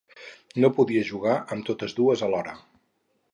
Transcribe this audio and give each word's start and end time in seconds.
No 0.63 0.71
podia 0.77 1.03
jugar 1.09 1.35
amb 1.57 1.67
totes 1.69 1.95
dues 2.01 2.25
alhora. 2.29 2.57